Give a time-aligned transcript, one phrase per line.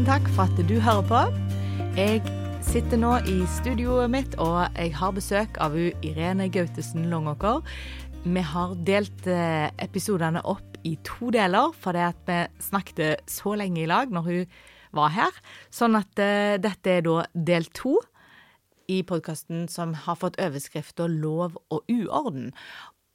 [0.00, 1.18] tusen takk for at du hører på.
[1.98, 2.22] Jeg
[2.64, 7.60] sitter nå i studioet mitt, og jeg har besøk av Irene Gautesen Longåker.
[8.24, 13.82] Vi har delt eh, episodene opp i to deler, fordi at vi snakket så lenge
[13.82, 14.56] i lag når hun
[14.96, 15.42] var her.
[15.68, 17.98] Sånn at uh, dette er da del to
[18.88, 22.54] i podkasten som har fått overskrifta 'Lov og uorden'.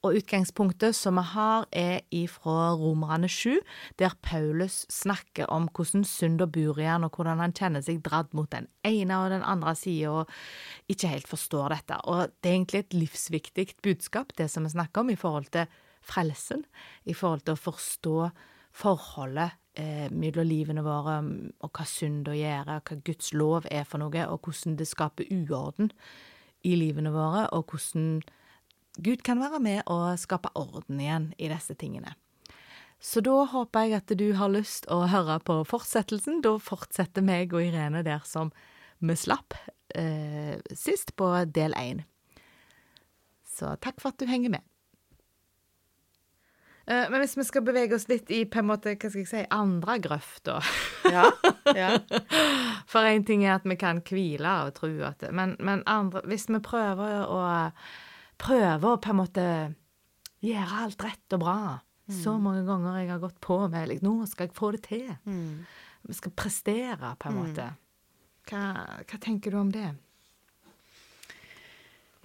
[0.06, 3.58] Og utgangspunktet som vi har, er ifra Romerne 7,
[3.98, 8.36] der Paulus snakker om hvordan synder bor i han, og hvordan han kjenner seg dratt
[8.38, 11.98] mot den ene og den andre sida, og ikke helt forstår dette.
[12.06, 15.66] Og det er egentlig et livsviktig budskap, det som vi snakker om, i forhold til
[16.06, 16.62] frelsen,
[17.10, 18.16] i forhold til å forstå
[18.76, 21.18] forholdet eh, mellom livene våre,
[21.66, 25.34] og hva synd å gjøre, hva Guds lov er for noe, og hvordan det skaper
[25.34, 25.90] uorden
[26.62, 28.20] i livene våre, og hvordan
[28.98, 32.16] Gud kan være med og skape orden igjen i disse tingene.
[33.00, 36.40] Så da håper jeg at du har lyst å høre på fortsettelsen.
[36.46, 38.54] Da fortsetter meg og Irene der som
[39.04, 39.54] vi slapp
[39.94, 42.06] eh, sist, på del én.
[43.46, 44.64] Så takk for at du henger med.
[46.88, 49.30] Eh, men hvis vi skal bevege oss litt i på en måte, hva skal jeg
[49.32, 50.60] si, andre grøfta
[51.10, 51.30] Ja,
[51.74, 51.96] ja.
[52.92, 56.22] For én ting er at vi kan hvile og tro at det Men, men andre,
[56.30, 57.42] hvis vi prøver å
[58.38, 59.46] Prøver å på en måte
[60.46, 61.58] gjøre alt rett og bra
[62.12, 65.08] Så mange ganger jeg har gått på med like, Nå skal jeg få det til.
[66.06, 67.64] Vi skal prestere, på en måte.
[68.46, 68.62] Hva,
[69.10, 69.88] hva tenker du om det?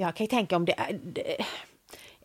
[0.01, 0.77] Ja, hva jeg tenker om det,
[1.17, 1.39] det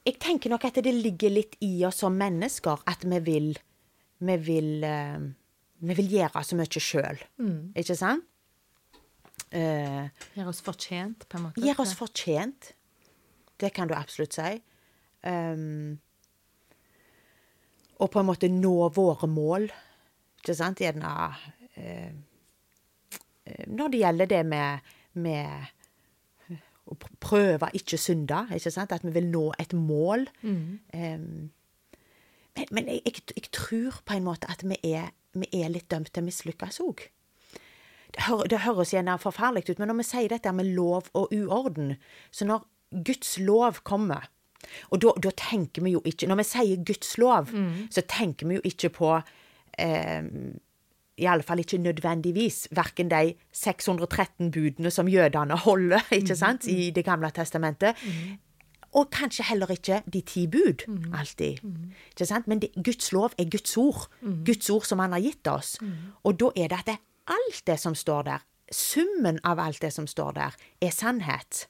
[0.05, 3.49] Jeg tenker nok at det ligger litt i oss som mennesker at vi vil
[4.19, 5.19] Vi vil, eh,
[5.79, 7.19] vi vil gjøre så mye sjøl.
[7.75, 8.23] Ikke sant?
[9.51, 11.61] Eh, Gjøre oss fortjent, på en måte?
[11.63, 12.73] Gjøre oss fortjent.
[13.59, 14.51] Det kan du absolutt si.
[15.25, 15.97] Um,
[17.99, 19.69] og på en måte nå våre mål.
[20.41, 20.81] Ikke sant?
[20.83, 21.11] Gjerne
[21.79, 22.11] eh,
[23.67, 26.51] Når det gjelder det med, med
[26.85, 28.93] å prøve ikke synde, ikke sant?
[28.93, 30.27] At vi vil nå et mål.
[30.43, 31.47] Um,
[32.55, 35.89] men men jeg, jeg, jeg tror på en måte at vi er, vi er litt
[35.91, 37.07] dømt til å mislykkes òg.
[38.15, 41.97] Det, det høres gjerne forferdelig ut, men når vi sier dette med lov og uorden
[42.31, 44.29] Så når Guds lov kommer
[44.91, 47.49] Og da, da tenker vi jo ikke Når vi sier Guds lov,
[47.91, 49.11] så tenker vi jo ikke på
[49.79, 50.23] eh,
[51.17, 56.89] i alle fall ikke nødvendigvis verken de 613 budene som jødene holder ikke sant, i
[56.91, 57.95] Det gamle testamentet,
[58.95, 60.83] og kanskje heller ikke de ti bud,
[61.15, 61.63] alltid.
[62.11, 62.47] Ikke sant?
[62.47, 64.09] Men det, Guds lov er Guds ord.
[64.45, 65.77] Guds ord som han har gitt oss.
[66.23, 66.97] Og da er det at det,
[67.27, 71.67] alt det som står der, summen av alt det som står der, er sannhet.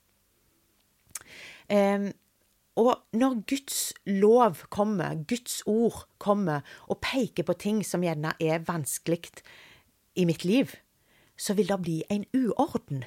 [2.75, 8.65] Og når Guds lov kommer, Guds ord kommer og peker på ting som gjerne er
[8.67, 9.31] vanskelig
[10.15, 10.73] i mitt liv,
[11.39, 13.05] så vil det bli en uorden.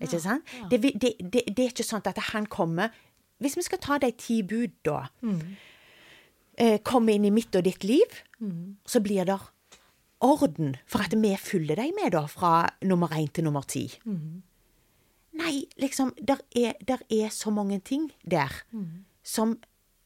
[0.00, 0.48] Ikke sant?
[0.70, 0.96] Det, ja.
[0.96, 2.88] det, det, det er ikke sånn at han kommer
[3.40, 5.06] Hvis vi skal ta de ti bud, da.
[6.60, 8.18] Eh, komme inn i mitt og ditt liv,
[8.84, 9.38] så blir det
[10.20, 10.76] orden.
[10.84, 13.86] For at vi følger dem med, da, fra nummer én til nummer ti.
[15.50, 18.52] Nei, liksom, der er, der er så mange ting der
[19.26, 19.56] som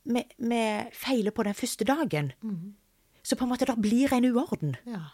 [0.05, 0.62] vi, vi
[0.93, 2.32] feiler på den første dagen.
[3.22, 4.77] Så på en måte, det blir en uorden.
[4.87, 5.05] Ja.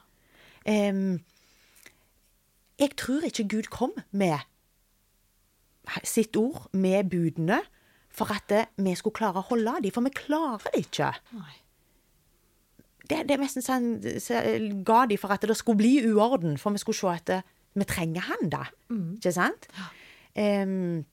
[0.66, 1.20] Um,
[2.78, 4.38] jeg tror ikke Gud kom med
[6.04, 7.60] sitt ord, med budene,
[8.10, 9.92] for at vi skulle klare å holde dem.
[9.94, 11.12] For vi klarer det ikke.
[13.10, 13.88] Det, det er nesten sånn
[14.22, 14.42] så
[14.86, 18.26] ga de for at det skulle bli uorden, for vi skulle se at vi trenger
[18.26, 18.64] han, da.
[19.18, 19.68] Ikke sant?
[20.34, 21.04] Em,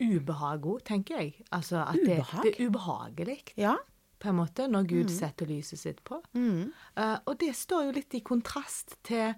[0.00, 1.34] Ubehag òg, tenker jeg.
[1.52, 3.42] Altså at det, det er ubehagelig.
[3.56, 3.76] ja.
[4.20, 6.18] på en måte, når Gud setter lyset sitt på.
[6.36, 9.34] Eh, og det står jo litt i kontrast til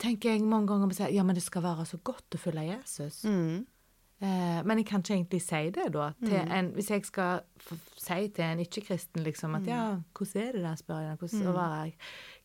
[0.00, 3.20] tenker jeg mange ganger sier, ja, men det skal være så godt å følge Jesus.
[4.20, 6.10] Eh, men jeg kan ikke egentlig si det, da.
[6.24, 7.40] Til en, hvis jeg skal
[7.96, 9.84] si til en ikke-kristen liksom at ja,
[10.16, 11.16] hvordan er det der, spør jeg.
[11.22, 11.92] Hvordan å være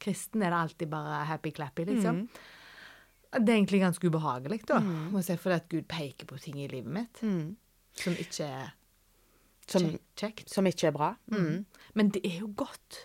[0.06, 0.42] kristen?
[0.46, 2.28] Er det alltid bare happy-clappy, liksom?
[3.40, 4.80] Det er egentlig ganske ubehagelig, da.
[5.12, 7.20] Må se for deg at Gud peker på ting i livet mitt
[7.96, 8.74] som ikke er
[9.68, 9.86] Som,
[10.20, 10.50] kjekt.
[10.52, 11.14] som ikke er bra.
[11.32, 11.66] Mm.
[11.96, 13.00] Men det er jo godt.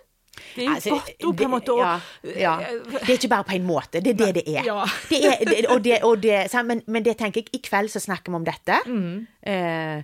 [0.54, 1.92] Det er jo Altså, godt òg, på en måte ja,
[2.36, 2.52] ja.
[2.92, 4.00] Det er ikke bare på en måte.
[4.04, 4.64] Det er det det er.
[4.68, 4.84] Ja.
[5.08, 8.00] Det er det, og det, og det, men, men det tenker jeg, i kveld så
[8.00, 8.76] snakker vi om dette.
[8.86, 9.26] Mm.
[9.42, 10.02] Eh,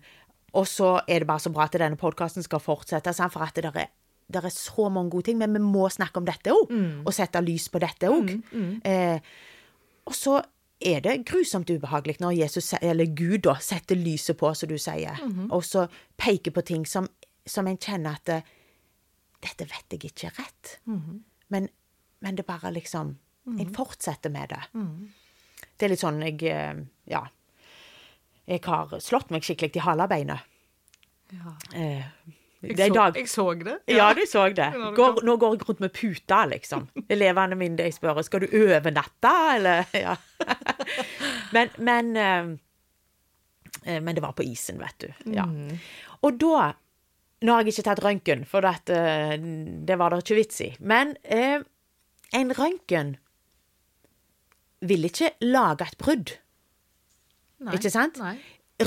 [0.57, 3.55] og så er det bare så bra at denne podkasten skal fortsette, sant, for at
[3.61, 3.91] det er,
[4.33, 5.39] det er så mange gode ting.
[5.39, 7.03] Men vi må snakke om dette òg, Mm.
[7.07, 8.33] og sette lys på dette òg.
[8.85, 9.21] Eh,
[10.07, 10.43] og så
[10.81, 15.17] er det grusomt ubehagelig når Jesus, eller Gud da, setter lyset på, som du sier,
[15.25, 15.51] Mhm.
[15.53, 17.09] og så peker på ting som,
[17.47, 18.43] som en kjenner at det,
[19.43, 20.79] dette vet jeg ikke er rett.
[20.87, 21.23] Mhm.
[21.49, 21.69] men,
[22.21, 23.17] men det bare liksom
[23.47, 24.63] En fortsetter med det.
[25.79, 26.75] Det er litt sånn jeg eh,
[27.07, 27.29] Ja.
[28.49, 30.41] Jeg har slått meg skikkelig i halebeinet.
[31.33, 31.53] Ja.
[31.75, 32.05] Eh,
[32.63, 33.75] Jeg, så, dag jeg så det.
[33.93, 34.69] Ja, du så det.
[34.97, 36.87] Går, nå går jeg rundt med puta, liksom.
[37.13, 40.17] Elevene mine de spør skal du overnatte, eller Ja.
[41.53, 42.49] Men, men eh,
[43.85, 45.09] eh, Men det var på isen, vet du.
[45.37, 45.47] Ja.
[46.23, 46.73] Og da
[47.45, 50.71] Nå har jeg ikke tatt røntgen, for at, eh, det var det ikke vits i.
[50.81, 51.61] Men eh,
[52.33, 53.19] en røntgen
[54.81, 56.33] vil ikke lage et brudd.
[57.61, 57.77] Nei.
[57.77, 58.17] Ikke sant?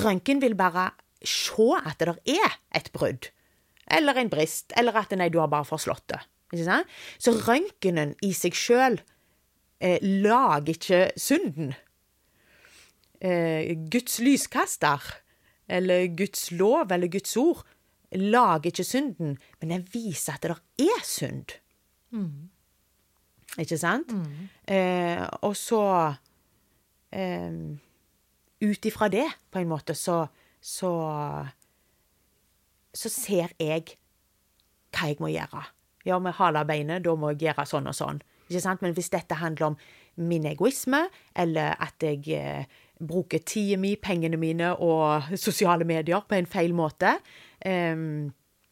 [0.02, 0.90] Røntgen vil bare
[1.22, 3.30] se at det er et brudd.
[3.90, 4.74] Eller en brist.
[4.78, 6.20] Eller at nei, du har bare forslått det.
[6.54, 6.94] Ikke sant?
[7.22, 9.00] Så røntgenen i seg sjøl
[9.82, 11.74] eh, lager ikke synden.
[13.22, 15.04] Eh, Guds lyskaster,
[15.70, 17.66] eller Guds lov, eller Guds ord,
[18.16, 21.54] lager ikke synden, men den viser at det er synd.
[23.60, 24.10] Ikke sant?
[24.70, 25.84] Eh, og så
[27.14, 27.54] eh,
[28.60, 30.26] Ut ifra det, på en måte, så,
[30.60, 30.90] så
[32.96, 33.96] Så ser jeg
[34.96, 35.64] hva jeg må gjøre.
[36.08, 38.22] Ja, med halebeinet, da må jeg gjøre sånn og sånn.
[38.50, 38.82] Ikke sant?
[38.82, 39.76] Men hvis dette handler om
[40.30, 41.04] min egoisme,
[41.38, 42.66] eller at jeg eh,
[43.00, 47.14] bruker tida mi, pengene mine og sosiale medier på en feil måte,
[47.62, 47.96] eh,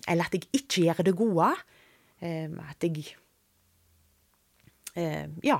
[0.07, 1.51] eller at jeg ikke gjør det gode,
[2.25, 3.05] eh, at jeg
[4.95, 5.59] eh, Ja.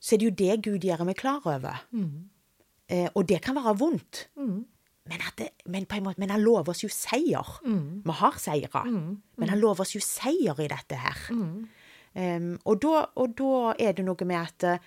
[0.00, 1.80] Så er det jo det Gud gjør meg klar over.
[2.88, 4.28] Eh, og det kan være vondt.
[5.06, 7.50] Men, det, men, på en måte, men han lover oss jo seier.
[8.02, 8.82] Vi har seire.
[9.38, 11.26] Men han lover oss jo seier i dette her.
[12.16, 14.84] Um, og, da, og da er det noe med at eh,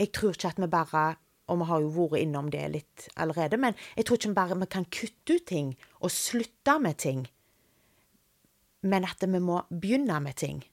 [0.00, 1.02] jeg tror ikke at vi bare
[1.52, 4.66] Og vi har jo vært innom det litt allerede, men jeg tror ikke bare vi
[4.66, 5.68] kan kutte ut ting
[6.00, 7.20] og slutte med ting.
[8.82, 10.64] Men at vi må begynne med ting.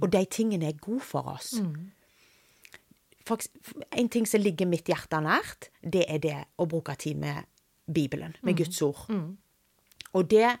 [0.00, 1.52] Og de tingene er gode for oss.
[3.26, 3.42] For,
[3.92, 7.44] en ting som ligger mitt hjerte nært, det er det å bruke tid med
[7.86, 9.06] Bibelen, med Guds ord.
[10.12, 10.58] Og det,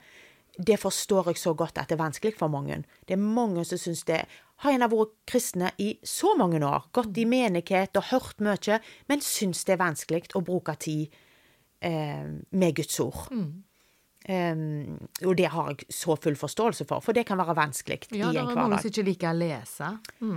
[0.66, 2.84] det forstår jeg så godt at det er vanskelig for mange.
[3.08, 4.24] Det er mange som syns det
[4.64, 8.78] Har gjerne vært kristne i så mange år, gått i menighet og hørt mye,
[9.08, 11.12] men syns det er vanskelig å bruke tid
[11.84, 13.28] eh, med Guds ord.
[14.26, 18.32] Um, og det har jeg så full forståelse for, for det kan være vanskelig Ja,
[18.32, 19.90] i det er mange som ikke liker å lese.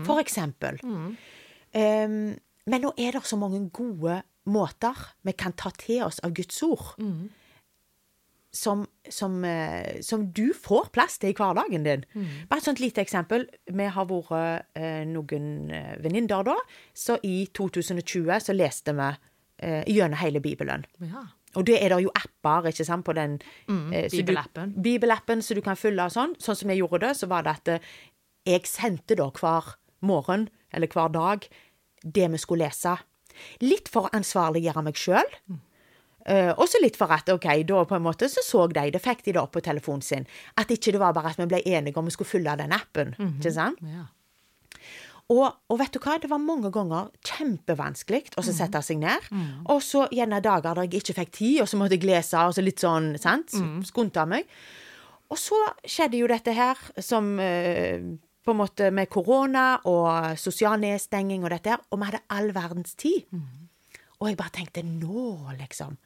[0.05, 0.77] For eksempel.
[0.83, 2.35] Um,
[2.69, 4.19] men nå er det så mange gode
[4.49, 6.95] måter vi kan ta til oss av Guds ord.
[8.51, 12.01] Som, som, eh, som du får plass til i hverdagen din.
[12.49, 13.43] Bare et sånt lite eksempel.
[13.69, 16.55] Vi har vært eh, noen eh, venninner da,
[16.97, 19.09] så i 2020 så leste vi
[19.61, 20.87] eh, gjennom hele Bibelen.
[21.05, 21.27] Ja.
[21.57, 23.37] Og det er det jo apper ikke sant, på den
[23.93, 24.73] eh, så du- Bibelappen.
[24.81, 26.33] Bibelappen så du kan fylle og sånn.
[26.41, 27.87] Sånn som jeg gjorde det, så var det at eh,
[28.49, 31.45] jeg sendte da hver morgen, eller hver dag,
[32.01, 32.97] det vi skulle lese.
[33.65, 35.33] Litt for å ansvarliggjøre meg sjøl.
[36.29, 39.23] Uh, også litt for at ok, da på en måte så så de det, fikk
[39.25, 40.27] de det opp på telefonen sin.
[40.59, 43.15] At ikke det var bare at vi ble enige om vi skulle fylle den appen.
[43.39, 43.81] ikke sant?
[43.81, 44.07] ja.
[45.29, 49.27] Og, og vet du hva, det var mange ganger kjempevanskelig å så sette seg ned.
[49.69, 52.55] Og så gjerne dager der jeg ikke fikk tid, og så måtte jeg lese, og
[52.57, 53.53] så litt sånn, sant,
[53.85, 54.49] skunta meg.
[55.29, 58.01] Og så skjedde jo dette her, som eh,
[58.45, 62.53] på en måte med korona og sosial nedstenging og dette her, og vi hadde all
[62.55, 63.27] verdens tid.
[64.19, 65.97] Og jeg bare tenkte nå, liksom.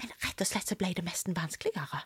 [0.00, 2.02] Men rett og slett så ble det nesten vanskeligere.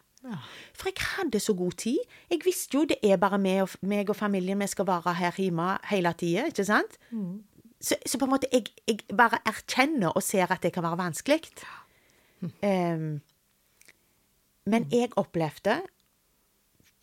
[0.75, 1.99] For jeg hadde så god tid.
[2.30, 5.38] Jeg visste jo det er bare meg og, meg og familien vi skal være her
[5.38, 6.99] hjemme hele tida, ikke sant?
[7.80, 10.99] Så, så på en måte jeg, jeg bare erkjenner og ser at det kan være
[10.99, 11.52] vanskelig.
[12.66, 13.20] Em,
[14.66, 15.78] men jeg opplevde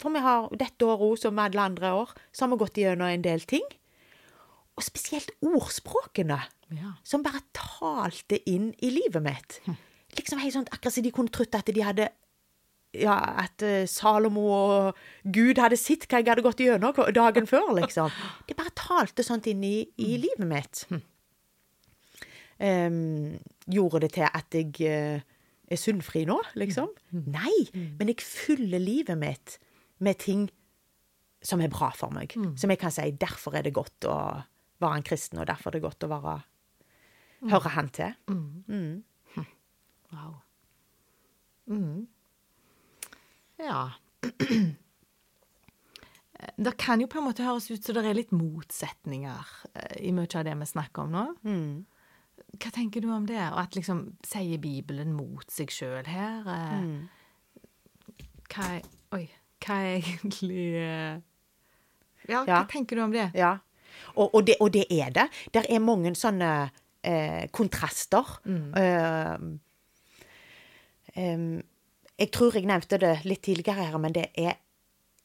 [0.01, 3.07] For vi har dette året òg, som alle andre år, så har vi gått gjennom
[3.07, 3.63] en del ting.
[4.75, 6.41] Og spesielt ordspråkene
[6.75, 6.91] Ja.
[7.03, 9.59] som bare talte inn i livet mitt.
[10.17, 12.09] Liksom helt sånn, Akkurat som de kunne trodd at de hadde
[12.95, 17.73] ja, At eh, Salomo og Gud hadde sett hva jeg hadde gått gjennom dagen før,
[17.75, 18.09] liksom.
[18.47, 20.85] Det bare talte sånt inn i, i livet mitt.
[22.59, 23.35] Um,
[23.67, 25.19] gjorde det til at jeg uh,
[25.67, 26.87] er sunnfri nå, liksom?
[27.11, 27.67] Nei,
[27.99, 29.57] men jeg fyller livet mitt
[29.99, 30.47] med ting
[31.45, 32.33] som er bra for meg.
[32.57, 34.15] Som jeg kan si derfor er det godt å
[34.81, 36.35] være en kristen, og derfor er det godt å være
[37.51, 38.15] høre han til.
[40.15, 40.35] Wow.
[41.67, 42.05] Mm.
[43.59, 43.89] Ja.
[46.57, 50.11] Det kan jo på en måte høres ut som det er litt motsetninger eh, i
[50.15, 51.23] mye av det vi snakker om nå.
[52.61, 53.39] Hva tenker du om det?
[53.49, 56.45] Og at liksom sier Bibelen mot seg sjøl her?
[56.53, 56.85] eh,
[58.51, 58.81] Hva er
[59.15, 59.25] Oi.
[59.65, 61.15] Hva er egentlig eh,
[62.29, 62.63] Ja, hva Ja.
[62.69, 63.31] tenker du om det?
[63.37, 63.57] Ja.
[64.15, 65.27] Og, og, det, og det er det.
[65.53, 66.69] Der er mange sånne
[67.03, 68.25] eh, kontraster.
[68.45, 68.73] Mm.
[68.75, 69.35] Uh,
[71.15, 71.63] um,
[72.19, 74.55] jeg tror jeg nevnte det litt tidligere her, men det er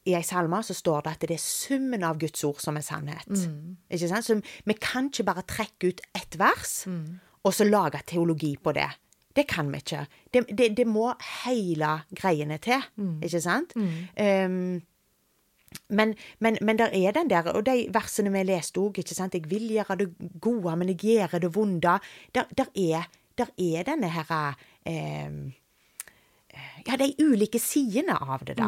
[0.09, 2.85] i ei salme så står det at det er summen av Guds ord som er
[2.85, 3.27] sannhet.
[3.91, 4.25] Ikke sant?
[4.25, 6.87] Så vi kan ikke bare trekke ut ett vers,
[7.45, 8.87] og så lage teologi på det.
[9.35, 10.05] Det kan vi ikke.
[10.33, 11.13] Det, det, det må
[11.45, 12.81] hele greiene til,
[13.23, 13.73] ikke sant?
[14.19, 14.81] Em,
[15.89, 19.33] men, men, men der er den der, og de versene vi leste òg, ikke sant.
[19.37, 20.09] Jeg vil gjøre det
[20.43, 21.97] gode, men jeg gjør det vonde.
[22.35, 23.07] Der, der, er,
[23.39, 25.31] der er denne her eh,
[26.87, 28.67] Ja, de ulike sidene av det, da.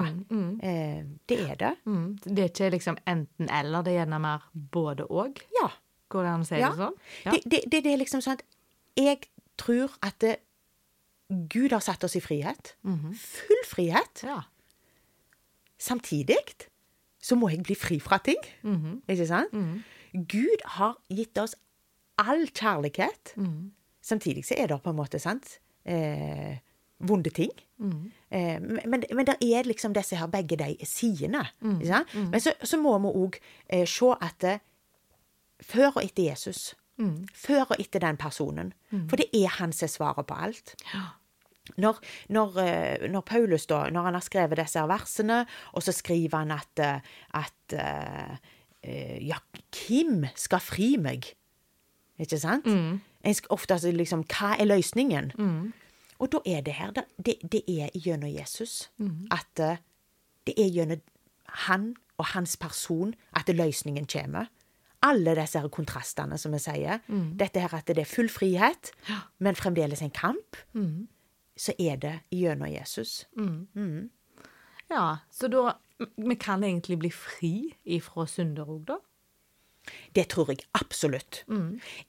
[0.63, 1.73] Eh, det er det.
[1.85, 2.05] Mm.
[2.23, 5.41] Det er ikke liksom enten-eller, det er gjerne mer både-og.
[5.59, 5.67] Ja.
[6.13, 6.69] Går det an å si Ja.
[6.71, 6.97] det sånn?
[7.25, 7.31] Ja.
[7.43, 8.43] det, det, det er liksom sånn at
[8.95, 9.25] jeg
[9.59, 10.37] tror at det,
[11.29, 12.75] Gud har satt oss i frihet.
[13.15, 14.23] Full frihet.
[14.23, 14.41] ja.
[15.79, 16.37] Samtidig
[17.23, 18.39] så må jeg bli fri fra ting.
[19.09, 19.53] Ikke sant?
[20.29, 21.55] Gud har gitt oss
[22.17, 23.33] all kjærlighet.
[24.01, 26.57] Samtidig så er det på en måte, sant, eh,
[26.99, 27.51] vonde ting.
[28.31, 31.45] Eh, men, men det er liksom disse her begge de sidene.
[31.85, 32.13] Sant?
[32.31, 33.39] Men så, så må vi òg
[33.69, 34.59] eh, se at det,
[35.63, 36.75] før og etter Jesus
[37.33, 38.73] Før og etter den personen.
[39.09, 40.75] For det er han som er svaret på alt.
[41.79, 46.37] Når, når, eh, når Paulus da, når han har skrevet disse versene, og så skriver
[46.37, 46.99] han at, eh,
[47.39, 48.35] at eh,
[49.23, 49.37] Ja,
[49.71, 51.29] hvem skal fri meg?
[52.19, 52.65] Ikke sant?
[52.67, 52.99] Mm.
[53.49, 55.31] ofte liksom Hva er løsningen?
[56.19, 58.91] Og da er det her Det, det, er gjennom Jesus.
[59.31, 59.77] At eh,
[60.47, 61.01] det er gjennom
[61.47, 64.45] han og hans person at løsningen kommer.
[65.03, 66.99] Alle disse her kontrastene, som vi sier.
[67.39, 68.91] Dette her at det er full frihet,
[69.39, 70.55] men fremdeles en kamp.
[71.57, 73.25] Så er det gjennom Jesus.
[74.89, 75.17] ja.
[75.31, 75.73] Så da
[76.17, 78.95] Vi kan egentlig bli fri ifra synder òg, da?
[80.15, 81.43] Det tror jeg absolutt.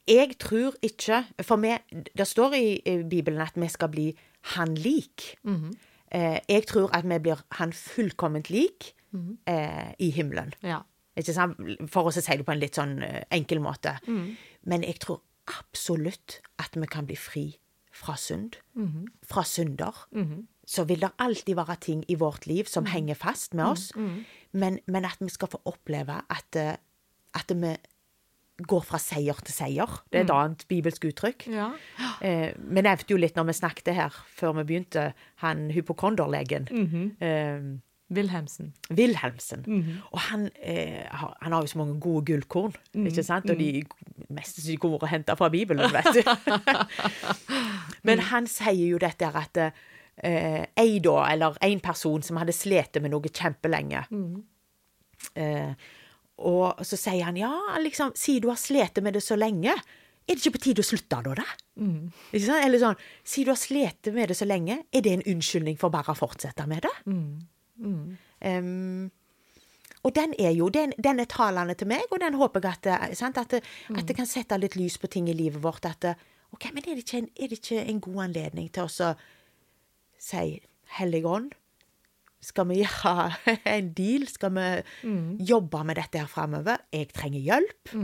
[0.09, 1.77] Jeg tror ikke For vi,
[2.17, 4.17] Det står i Bibelen at vi skal bli
[4.55, 5.37] han lik.
[6.11, 8.95] Eh, jeg tror at vi blir han fullkomment lik
[9.47, 10.53] eh, i himmelen.
[10.63, 10.81] Ja.
[11.88, 13.99] For å si det på en litt sånn eh, enkel måte.
[14.64, 17.44] Men jeg tror absolutt at vi kan bli fri
[17.94, 18.56] fra synd.
[19.23, 19.92] Fra synder.
[20.66, 23.90] Så vil det alltid være ting i vårt liv som henger fast med oss.
[24.52, 26.76] Men, men at vi skal få oppleve at, eh,
[27.35, 27.75] at vi
[28.66, 29.87] går fra seier til seier.
[30.12, 31.47] Det er et annet bibelsk uttrykk.
[31.99, 32.11] ja.
[32.23, 36.68] Eh, vi nevnte jo litt når vi snakket her før vi begynte, han hypokonderlegen.
[37.21, 37.61] eh,
[38.12, 38.73] Wilhelmsen.
[38.90, 39.64] Wilhelmsen.
[40.12, 42.75] Og han, eh, har, han har jo så mange gode gullkorn,
[43.06, 43.49] ikke sant?
[43.50, 43.82] Og de
[44.28, 46.23] meste som de kommer og henter fra Bibelen, vet du.
[48.06, 52.52] Men han sier jo dette her at eh, ei da, eller en person som hadde
[52.52, 54.04] slitt med noe kjempelenge
[55.34, 55.73] eh,
[56.37, 59.73] Og så sier han ja, liksom, siden du har slitt med det så lenge,
[60.25, 61.44] er det ikke på tide å slutte da, da?
[62.32, 62.64] Ikke sant?
[62.64, 65.90] Eller sånn, siden du har slitt med det så lenge, er det en unnskyldning for
[65.94, 66.94] bare å fortsette med det?
[68.45, 69.11] Em,
[70.04, 72.83] og den er jo, den, den er talende til meg, og den håper jeg at,
[73.11, 73.62] det- sant, at, det,
[73.97, 75.85] at det kan sette litt lys på ting i livet vårt.
[75.88, 76.14] At det,
[76.52, 79.14] ok, men er det ikke en, det ikke en god anledning til å
[80.19, 80.61] si
[80.99, 81.50] Hellig ånd,
[82.45, 83.33] skal vi gjøre
[83.76, 84.26] en deal?
[84.28, 84.66] Skal vi
[85.49, 86.76] jobbe med dette her framover?
[86.93, 87.95] Jeg trenger hjelp.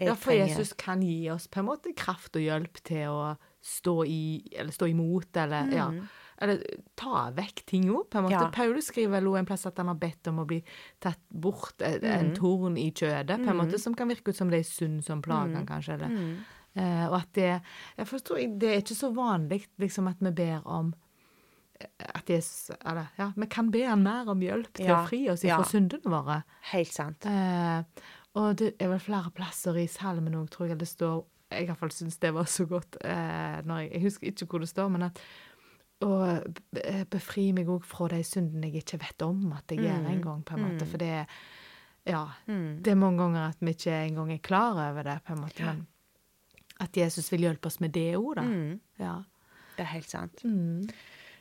[0.00, 3.06] Jeg Ja, for trenger- Jesus kan gi oss på en måte kraft og hjelp til
[3.12, 5.86] å stå i, eller stå imot, eller ja.
[6.42, 6.62] Eller
[6.98, 8.38] ta vekk ting òg, på en måte.
[8.38, 8.48] Ja.
[8.54, 10.60] Paulus skriver vel en plass at han har bedt om å bli
[11.02, 14.50] tatt bort eh, en torn i kjødet, på en måte, som kan virke ut som
[14.52, 15.98] det er synd som plager han, kanskje.
[15.98, 16.34] Eller.
[16.74, 20.64] uh, og at det Jeg forstår Det er ikke så vanlig liksom at vi ber
[20.66, 20.88] om
[21.78, 25.06] eh, at Jesus Eller ja, vi kan be han mer om hjelp til Ja, å
[25.06, 25.70] fri oss fra ja.
[25.70, 26.42] syndene våre.
[26.72, 27.28] Helt sant.
[27.28, 27.86] Uh,
[28.34, 31.22] og det er vel flere plasser i salmen òg, tror jeg det står
[31.54, 34.70] Jeg fall syns det var så godt eh, når jeg, jeg husker ikke hvor det
[34.72, 35.20] står, men at
[36.02, 40.08] å be- befri meg òg fra de syndene jeg ikke vet om at jeg gjør
[40.10, 40.86] engang, på en måte.
[40.86, 41.26] For det er
[42.06, 42.26] Ja.
[42.46, 45.64] Det er mange ganger at vi ikke engang er klar over det, på en måte.
[45.64, 45.86] Men
[46.80, 48.42] at Jesus vil hjelpe oss med det òg, da.
[48.98, 49.22] Ja.
[49.76, 50.42] Det er helt sant.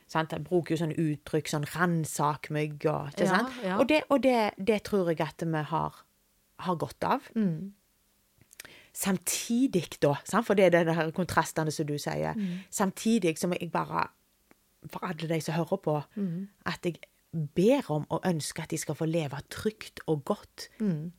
[0.07, 0.31] Sant?
[0.31, 3.49] Jeg bruker jo sånne uttrykk, sånn 'ransak meg' og ikke Ja, sant?
[3.63, 3.77] ja.
[3.79, 5.93] Og, det, og det, det tror jeg at vi har,
[6.59, 7.21] har godt av.
[8.93, 10.45] Samtidig, da, sant?
[10.45, 12.35] for det er her kontrastene som du sier,
[12.69, 14.07] samtidig som jeg bare,
[14.91, 16.01] for alle de som hører på,
[16.65, 16.95] at jeg
[17.55, 20.67] ber om og ønsker at de skal få leve trygt og godt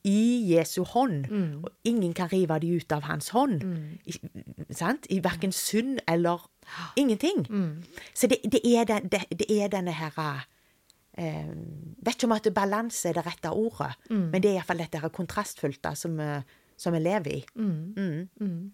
[0.05, 1.27] i Jesu hånd.
[1.65, 3.63] Og ingen kan rive de ut av hans hånd.
[4.07, 4.15] I,
[4.71, 5.07] sant?
[5.11, 6.47] I verken synd eller
[6.97, 7.47] ingenting.
[8.15, 10.47] Så det, det, er den, det, det er denne her
[11.19, 11.51] eh,
[12.05, 15.09] Vet ikke om at balanse er det rette ordet, men det er iallfall dette her
[15.09, 16.21] kontrastfylte som,
[16.77, 17.45] som vi lever i.
[17.57, 18.73] Mm.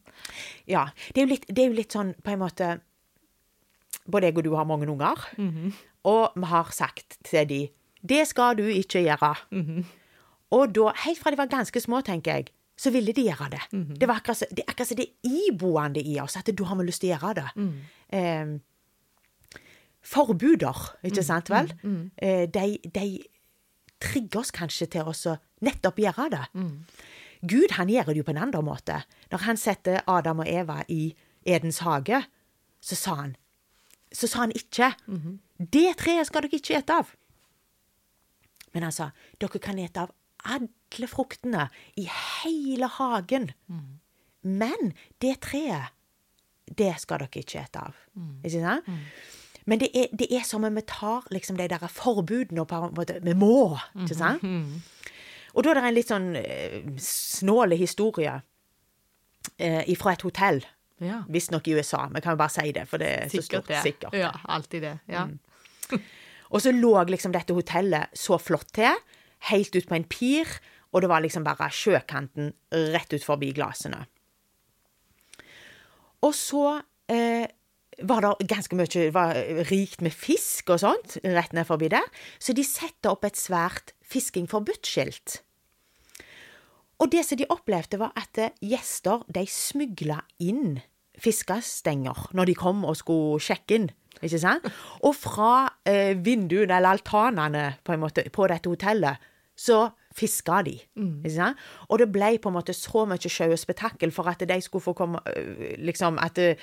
[0.68, 0.88] Ja.
[1.14, 2.80] Det er, litt, det er jo litt sånn på en måte
[4.11, 5.18] Både jeg og du har mange unger,
[6.04, 7.68] og vi har sagt til de
[8.02, 9.35] det skal du ikke gjøre.
[10.56, 12.47] Og da, helt fra de var ganske små, tenker jeg,
[12.80, 13.61] så ville de gjøre det.
[14.00, 16.76] Det var akkurat, det er akkurat så det er iboende i oss, at da har
[16.80, 17.50] vi lyst til å gjøre det.
[18.16, 18.59] Eh,
[20.00, 21.68] forbuder, ikke sant vel?
[22.16, 23.04] Eh, de, de
[24.00, 26.44] trigger oss kanskje til å nettopp gjøre det.
[27.42, 29.02] Gud han gjør det jo på en annen måte.
[29.30, 32.23] Når han setter Adam og Eva i Edens hage,
[32.80, 33.37] så sa han
[34.12, 34.95] så sa han ikke
[35.59, 37.14] 'Det treet skal dere ikke ete av'.
[38.73, 40.11] Men han sa 'Dere kan ete av
[40.45, 42.09] alle fruktene i
[42.43, 43.50] hele hagen'.
[44.43, 45.93] Men det treet,
[46.79, 47.95] det skal dere ikke ete av.
[48.45, 48.85] Ikke sant?
[49.67, 52.75] Men det er, det er som om vi tar liksom de der forbudene og på
[52.75, 54.43] en måte Vi må, ikke sant?
[55.55, 58.40] Og da er det en litt sånn eh, snåle historie
[59.59, 60.64] eh, fra et hotell.
[61.00, 61.23] Ja.
[61.33, 62.07] Visstnok i USA.
[62.12, 63.69] Vi kan jo bare si det, for det er så stort.
[63.71, 63.80] det.
[63.85, 64.16] Sikkert.
[64.21, 64.97] Ja, alltid det.
[65.11, 65.26] Ja.
[66.50, 68.99] Og så lå liksom dette hotellet så flott til,
[69.50, 70.50] helt ut på en pir,
[70.90, 72.52] og det var liksom bare sjøkanten
[72.92, 74.02] rett ut forbi glasene.
[76.26, 76.64] Og så
[77.09, 77.47] eh,
[78.04, 79.38] var det ganske mye var
[79.71, 82.07] rikt med fisk og sånt rett ned forbi der,
[82.42, 85.40] så de setter opp et svært fisking forbudt-skilt.
[87.00, 90.80] Og det som de opplevde, var at eh, gjester de smugla inn
[91.20, 93.88] fiskestenger når de kom og skulle sjekke inn.
[94.20, 94.66] Ikke sant?
[95.06, 95.52] Og fra
[95.88, 99.86] eh, vinduene eller altanene på, en måte, på dette hotellet, så
[100.17, 100.75] fiska de.
[101.31, 101.59] Sant?
[101.88, 104.83] Og det ble på en måte så mye sjau og spetakkel for at de skulle
[104.83, 106.55] få komme øh, Liksom at øh,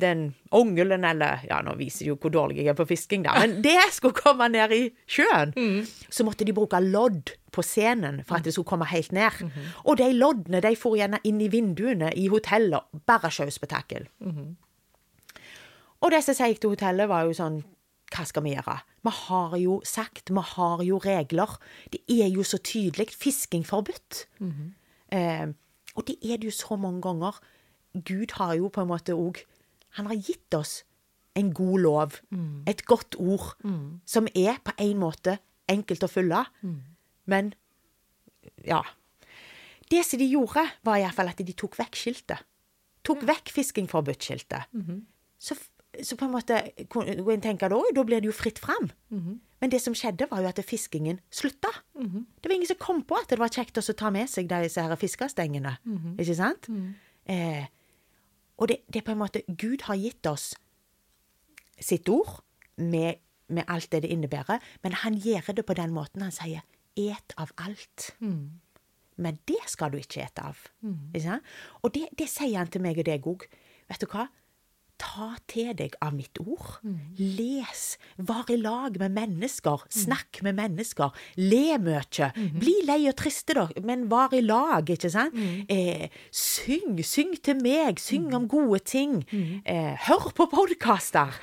[0.00, 3.62] den ungelen eller Ja, nå viser jo hvor dårlig jeg er på fisking, da, men
[3.62, 5.54] det skulle komme ned i sjøen.
[6.10, 9.42] Så måtte de bruke lodd på scenen for at det skulle komme helt ned.
[9.84, 12.80] Og de loddene de for gjerne inn i vinduene i hotellet.
[13.06, 14.08] Bare sjau og spetakkel.
[16.02, 17.62] Og det som gikk til hotellet, var jo sånn
[18.12, 18.74] Hva skal vi gjøre?
[19.02, 21.58] Vi har jo sagt, vi har jo regler.
[21.92, 23.10] Det er jo så tydelig.
[23.10, 24.26] Fisking forbudt.
[25.10, 25.46] eh,
[25.96, 27.38] og det er det jo så mange ganger.
[27.94, 29.42] Gud har jo på en måte òg
[29.98, 30.84] Han har gitt oss
[31.36, 32.12] en god lov.
[32.66, 33.56] Et godt ord.
[34.06, 35.38] Som er på en måte
[35.68, 36.46] enkelt å følge.
[37.26, 37.52] Men
[38.64, 38.82] ja.
[39.90, 42.38] Det som de gjorde, var iallfall at de tok vekk skiltet.
[43.04, 44.64] Tok vekk fiskingforbudt skiltet.
[45.38, 45.56] Så,
[46.02, 46.56] så på en måte
[46.88, 48.90] kunne en tenke da, da blir det jo fritt fram.
[49.60, 51.68] Men det som skjedde, var jo at fiskingen slutta.
[52.42, 54.80] Det var ingen som kom på at det var kjekt å ta med seg disse
[54.82, 55.76] her fiskestengene.
[56.18, 56.66] Ikke sant?
[57.26, 57.66] Eh,
[58.58, 60.54] og det, det er på en måte Gud har gitt oss
[61.82, 62.42] sitt ord
[62.76, 66.62] med, med alt det det innebærer, men han gjør det på den måten han sier
[66.96, 68.12] 'et av alt'.
[69.16, 70.56] Men det skal du ikke ete av.
[71.14, 71.42] Ikke sant?
[71.82, 73.44] Og det, det sier han til meg og deg òg.
[73.88, 74.28] Vet du hva?
[74.98, 76.78] Ta til deg av mitt ord.
[77.18, 77.98] Les.
[78.18, 79.82] Var i lag med mennesker.
[79.90, 81.10] Snakk med mennesker.
[81.36, 82.28] Le mye.
[82.60, 85.34] Bli lei og triste, da, men var i lag, ikke sant?
[85.68, 87.00] Eh, syng.
[87.02, 87.98] Syng til meg.
[87.98, 89.24] Syng om gode ting.
[89.64, 91.34] Eh, hør på podkaster.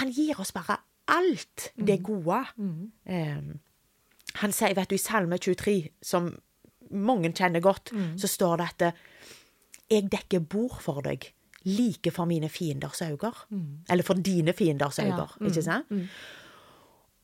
[0.00, 2.44] Han gir oss bare alt det gode.
[3.06, 3.42] Eh,
[4.40, 6.32] han sier, vet du, i Salme 23, som
[6.90, 8.92] mange kjenner godt, så står det at eh,
[9.90, 11.33] jeg dekker bord for deg,
[11.64, 13.32] like for mine fienders øyne.
[13.88, 15.86] Eller for dine fienders øyne, Ja, ikke sant?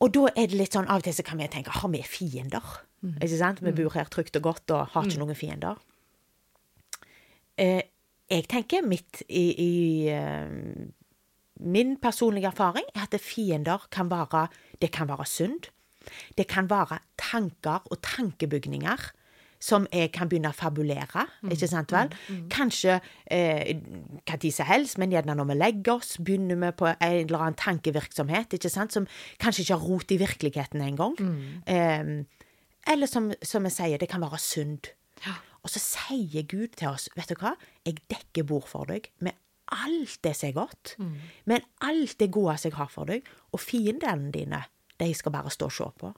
[0.00, 2.00] Og da er det litt sånn, av og til så kan vi tenke, har vi
[2.02, 2.64] fiender?
[3.20, 3.60] Ikke sant?
[3.62, 5.76] Vi bor her trygt og godt og har ikke noen fiender.
[7.58, 7.82] Eh,
[8.30, 10.88] jeg tenker mitt i, i eh,
[11.60, 14.48] Min personlige erfaring er at fiender kan være
[14.80, 15.68] Det kan være synd.
[16.38, 19.10] Det kan være tanker og tankebygninger
[19.60, 21.26] som jeg kan begynne å fabulere.
[21.52, 22.08] ikke sant vel?
[22.50, 22.94] Kanskje
[23.30, 23.76] eh,
[24.24, 27.38] hva tid som helst, men gjerne når vi legger oss, begynner vi på en eller
[27.38, 28.92] annen tankevirksomhet ikke sant?
[28.96, 29.06] som
[29.38, 31.14] kanskje ikke har rot i virkeligheten engang.
[31.66, 32.24] Eh,
[32.88, 34.88] eller som, som jeg sier, det kan være synd.
[35.62, 37.52] Og så sier Gud til oss, vet du hva,
[37.84, 39.36] jeg dekker bord for deg med
[39.70, 40.96] alt det som er godt,
[41.46, 44.62] men alt det gode som jeg har for deg, og fiendene dine,
[44.98, 46.14] de skal bare stå og se på.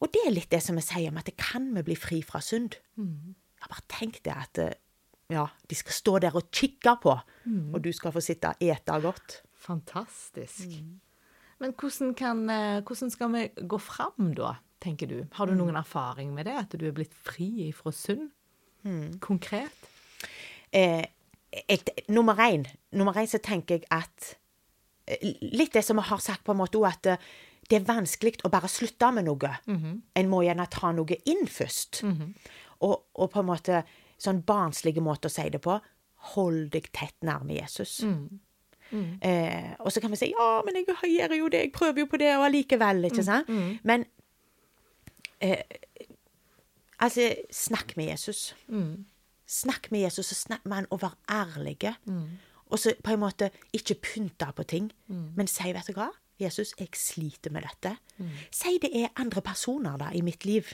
[0.00, 2.22] Og det er litt det som jeg sier om at det kan vi bli fri
[2.22, 2.74] fra synd.
[3.60, 4.74] Jeg bare tenk det at eh,
[5.32, 7.14] ja, de skal stå der og kikke på,
[7.72, 9.42] og du skal få sitte og ete godt.
[9.56, 10.68] Fantastisk.
[11.62, 15.24] Men hvordan, kan, eh, hvordan skal vi gå fram da, tenker du?
[15.32, 18.30] Har du noen erfaring med det, at du er blitt fri fra synd?
[19.20, 19.72] Konkret?
[20.74, 21.04] eh,
[21.68, 24.34] jeg, nummer én, nummer én så tenker jeg at
[25.06, 27.20] eh, Litt det som vi har sagt på en måte òg, at
[27.68, 29.50] det er vanskelig å bare slutte med noe.
[30.16, 32.02] En må gjerne ta noe inn først.
[32.80, 33.84] og, og på en måte
[34.18, 35.78] sånn barnslige måte å si det på.
[36.34, 38.00] Hold deg tett nærme Jesus.
[39.22, 42.06] Eh, og så kan vi si ja, men jeg gjør jo det, jeg prøver jo
[42.06, 43.48] på det, og allikevel, ikke sant?
[43.82, 44.04] Men
[45.40, 45.62] eh,
[47.00, 48.54] altså, snakk med Jesus.
[49.46, 51.94] Snakk med Jesus, og snakk med han, og vær ærlige.
[52.70, 54.92] Og så på en måte ikke pynte på ting,
[55.36, 56.10] men si, vet du hva?
[56.40, 57.96] Jesus, jeg sliter med dette.
[58.50, 60.72] Si det er andre personer da i mitt liv.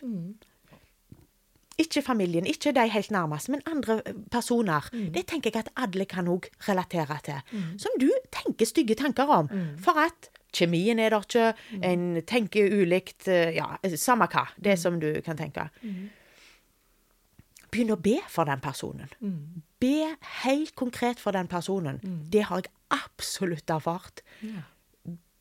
[1.80, 4.80] Ikke familien, ikke de helt nærmeste, men andre personer.
[4.80, 5.12] personer.
[5.14, 7.40] Det tenker jeg at alle kan òg relatere til.
[7.78, 9.48] Som du tenker stygge tanker om.
[9.80, 14.48] For at kjemien er der ikke, en tenker ulikt eh, Ja, samme hva.
[14.64, 15.68] Det som du kan tenke.
[17.70, 19.08] Begynn å be for den personen.
[19.80, 22.00] Be helt konkret for den personen.
[22.32, 24.20] Det har jeg absolutt erfart.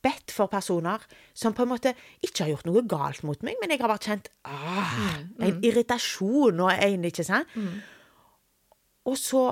[0.03, 1.03] Bedt for personer
[1.35, 1.91] som på en måte
[2.23, 6.61] ikke har gjort noe galt mot meg, men jeg har bare kjent ah, en irritasjon
[6.63, 7.51] og en Ikke sant?
[9.09, 9.49] Og så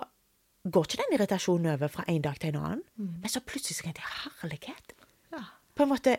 [0.68, 3.88] går ikke den irritasjonen over fra en dag til en annen, men så plutselig så
[3.88, 4.96] kan jeg herlighet.
[5.34, 5.44] Ja.
[5.76, 6.18] På en måte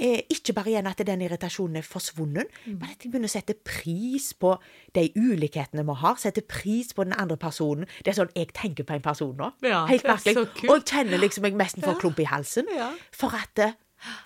[0.00, 3.54] eh, Ikke bare igjen at den irritasjonen er forsvunnet, men at jeg begynner å sette
[3.54, 4.54] pris på
[4.96, 6.16] de ulikhetene vi har.
[6.22, 7.86] Sette pris på den andre personen.
[8.04, 9.52] Det er sånn jeg tenker på en person nå.
[9.62, 10.68] Ja, Helt er merkelig.
[10.72, 12.66] Og kjenner liksom jeg nesten får klump i halsen.
[12.74, 12.90] Ja.
[13.12, 13.74] For at, det-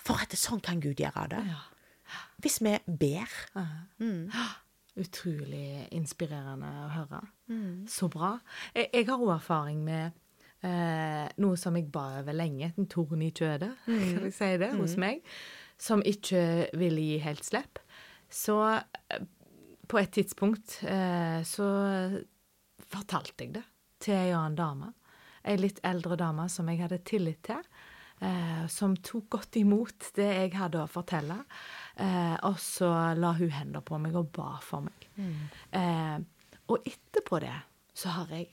[0.07, 1.43] for at sånn kan Gud gjøre det.
[1.51, 1.61] Ja.
[2.41, 3.27] Hvis vi ber.
[4.95, 7.19] Utrolig inspirerende å høre.
[7.51, 7.81] Mm.
[7.91, 8.37] Så bra.
[8.75, 10.13] Jeg, jeg har òg erfaring med
[10.63, 14.05] eh, noe som jeg ba over lenge, en torn i kjødet, Mm.
[14.13, 15.19] kan jeg si det, hos meg,
[15.77, 17.81] som ikke ville gi helt slipp.
[18.29, 19.25] Så eh,
[19.87, 21.67] på et tidspunkt eh, så
[22.85, 23.65] fortalte jeg det
[24.01, 24.93] til ei annen dame.
[25.45, 27.61] Ei litt eldre dame som jeg hadde tillit til.
[28.19, 31.41] Eh, som tok godt imot det jeg hadde å fortelle.
[31.99, 35.09] Eh, og så la hun hender på meg og ba for meg.
[35.75, 36.17] Eh,
[36.65, 37.55] og etterpå det
[37.95, 38.49] så har jeg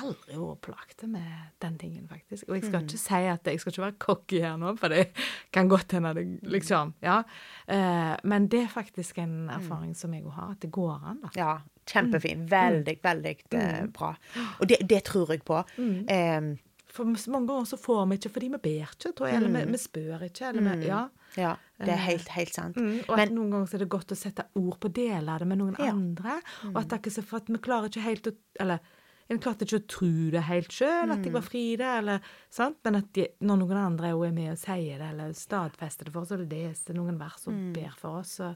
[0.00, 2.48] aldri vært plagte med den tingen, faktisk.
[2.48, 5.06] Og jeg skal ikke si at jeg skal ikke være cocky her nå, for det
[5.54, 7.22] kan godt hende det liksom Ja.
[7.66, 11.32] Eh, men det er faktisk en erfaring som jeg har, at det går an, da.
[11.38, 11.54] Ja,
[11.86, 12.46] kjempefin.
[12.50, 14.14] Veldig, veldig eh, bra.
[14.60, 15.62] Og det, det tror jeg på.
[15.78, 16.54] Eh,
[16.96, 19.36] For mange ganger så får vi ikke fordi vi ber ikke, tror jeg.
[19.36, 20.48] Eller vi, vi spør ikke.
[20.48, 21.00] Eller vi, ja.
[21.36, 21.50] ja,
[21.82, 22.76] det er helt, helt sant.
[22.80, 25.34] Mm, og at Men noen ganger så er det godt å sette ord på deler
[25.34, 25.90] av det med noen Ja.
[25.92, 26.38] andre.
[26.72, 28.32] Og at det ikke så for at vi klarer ikke helt å
[28.64, 28.80] Eller
[29.28, 32.20] en klarte ikke å tro det helt sjøl, at jeg var fri i det, eller
[32.52, 32.76] sant?
[32.86, 36.22] Men at de, når noen andre er med og sier det, eller stadfester det for
[36.22, 38.52] oss, og leser noen vers og ber for oss, så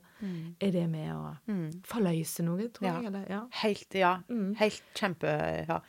[0.61, 1.35] er det med å
[1.91, 2.95] forløse noe, tror Ja.
[3.01, 3.07] jeg.
[3.11, 3.43] Eller, ja.
[3.65, 4.13] Helt, ja.
[4.63, 5.35] Helt kjempe
[5.67, 5.81] Ja.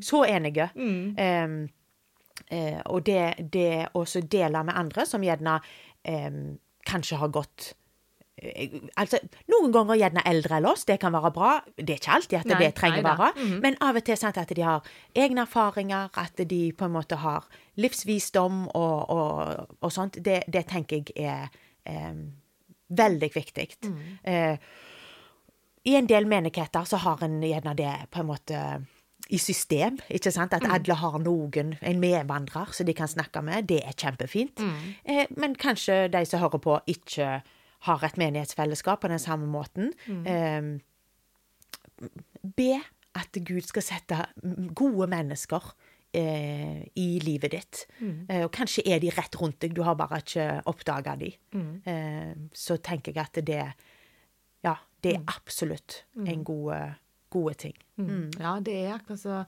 [0.00, 0.70] Så enige.
[0.76, 1.68] Um,
[2.52, 5.60] uh, og det, det også dele med andre som gjerne
[6.08, 7.76] um, kanskje har gått eh,
[8.98, 9.18] Altså,
[9.52, 11.52] Noen ganger gjerne eldre enn oss, det kan være bra.
[11.76, 13.48] Det er ikke alltid at Nei, det trenger å være.
[13.62, 17.18] Men av og til sant, at de har egne erfaringer, at de på en måte
[17.22, 17.46] har
[17.78, 20.18] livsvisdom og, og, og sånt.
[20.24, 21.52] Det, det tenker jeg er
[21.86, 22.32] em,
[22.90, 23.68] veldig viktig.
[24.24, 24.56] Eh,
[25.84, 28.58] i en del menigheter så har en gjerne det på en måte
[29.32, 30.52] i system, ikke sant?
[30.54, 33.68] At alle har noen, en medvandrer som de kan snakke med.
[33.70, 34.60] Det er kjempefint.
[35.04, 37.40] Eh, men kanskje de som hører på, ikke
[37.86, 39.92] har et menighetsfellesskap på den samme måten.
[40.26, 40.62] Eh,
[42.56, 42.80] be
[43.14, 44.16] at Gud skal sette
[44.74, 45.66] gode mennesker
[46.16, 47.82] eh, i livet ditt.
[48.28, 51.32] Eh, og kanskje er de rett rundt deg, du har bare ikke oppdaga de.
[51.84, 53.62] Eh, så tenker jeg at det
[54.64, 56.94] Ja, det er absolutt en gode,
[57.32, 57.78] gode ting.
[58.00, 58.30] Mm.
[58.40, 59.38] Ja, det er akkurat så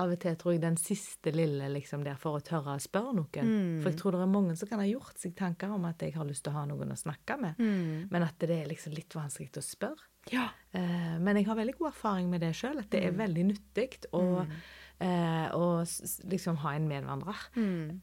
[0.00, 3.14] av og til, tror jeg, den siste lille liksom der for å tørre å spørre
[3.16, 3.52] noen.
[3.82, 6.16] For jeg tror det er mange som kan ha gjort seg tanker om at jeg
[6.16, 7.60] har lyst til å ha noen å snakke med,
[8.12, 10.10] men at det er liksom litt vanskelig å spørre.
[10.32, 10.48] Ja.
[10.72, 13.90] Eh, men jeg har veldig god erfaring med det sjøl, at det er veldig nyttig
[14.16, 14.24] å,
[15.04, 15.50] eh,
[15.84, 17.36] s- liksom ha en medvandrer.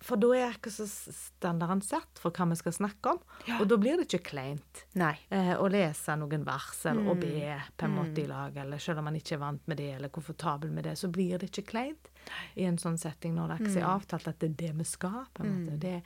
[0.05, 1.81] For da er ikke så standarden
[2.21, 3.19] for hva vi skal snakke om,
[3.59, 4.83] og da blir det ikke kleint.
[5.31, 8.99] Eh, å lese noen vers eller å be på en måte i lag, eller selv
[8.99, 11.65] om man ikke er vant med det eller komfortabel med det, så blir det ikke
[11.73, 12.11] kleint
[12.55, 15.25] i en sånn setting når det ikke er avtalt at det er det vi skal.
[15.33, 15.79] på en måte.
[15.79, 16.03] Det er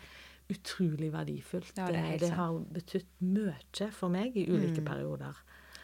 [0.55, 1.73] utrolig verdifullt.
[1.77, 5.35] Ja, det det har betydd mye for meg i ulike perioder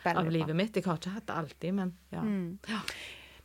[0.04, 0.32] Veldig av bra.
[0.32, 0.74] livet mitt.
[0.76, 2.22] Jeg har ikke hatt det alltid, men ja.
[2.70, 2.80] ja.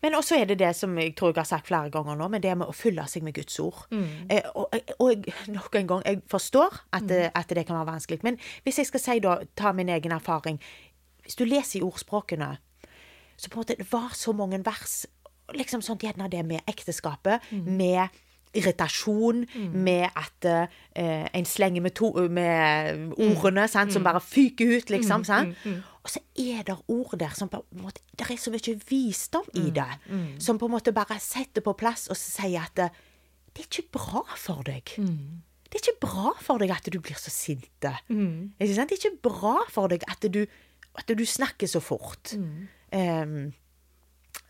[0.02, 2.42] Men også er det det som jeg tror jeg har sagt flere ganger nå, men
[2.42, 3.86] det med å fylle seg med Guds ord.
[4.30, 4.68] Eh, og,
[5.00, 8.20] og nok en gang, jeg forstår at, det- at det kan være vanskelig.
[8.22, 10.60] Men hvis jeg skal si da, ta min egen erfaring.
[11.22, 12.56] Hvis du leser i ordspråkene,
[13.36, 15.06] så på en måte det var så mange vers
[15.54, 18.08] liksom sånn gjerne det med ekteskapet, med
[18.56, 20.44] irritasjon med at
[20.94, 25.24] eh, en slenger med, to, med ordene sant, som bare fyker ut, liksom.
[25.24, 25.56] sant?
[26.06, 29.48] Og så er det ord der som på en måte Det er så mye visdom
[29.58, 29.88] i det,
[30.38, 32.88] som på en måte bare setter på plass og sier at det,
[33.56, 34.92] det er ikke bra for deg.
[35.66, 37.32] Det er ikke bra for deg at du blir så.
[38.60, 38.88] Ikke sant?
[38.92, 40.46] Det er ikke bra for deg at du,
[40.94, 42.32] at du snakker så fort.
[42.92, 43.52] Um,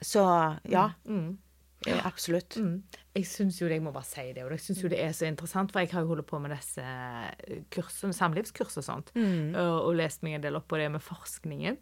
[0.03, 0.23] så
[0.69, 0.90] ja.
[1.87, 2.57] Eh, Absolutt.
[2.57, 2.79] Mm.
[3.15, 5.12] Jeg syns jo det, jeg må bare si det, og jeg synes jo det er
[5.17, 9.12] så interessant, for jeg har jo holdt på med disse eh, kursene, samlivskurs og sånt,
[9.17, 11.77] og, og lest meg en del opp på det med forskningen.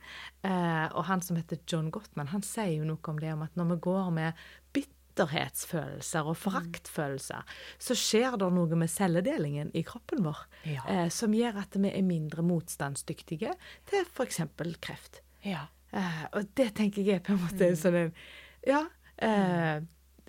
[0.44, 3.54] Eh, og han som heter John Gottman, han sier jo noe om det om at
[3.56, 4.42] når vi går med
[4.74, 7.44] bitterhetsfølelser og foraktfølelser,
[7.78, 10.82] så skjer det noe med celledelingen i kroppen vår Ja.
[10.88, 13.54] eh, som gjør at vi er mindre motstandsdyktige
[13.90, 14.40] til f.eks.
[14.80, 15.22] kreft.
[15.44, 15.66] Ja.
[15.94, 18.12] Eh, og det tenker jeg er på en måte en sånn en
[18.66, 18.84] Ja.
[19.18, 19.80] Eh,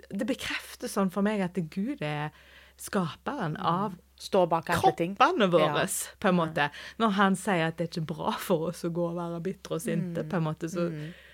[0.09, 2.31] det bekrefter sånn for meg at Gud er
[2.77, 5.85] skaperen av Står bak kroppene våre, Ja.
[6.21, 6.69] på en måte.
[6.99, 9.75] Når han sier at det er ikke bra for oss å gå og være bitre
[9.75, 10.29] og sinte, Mm.
[10.29, 10.85] på en måte, så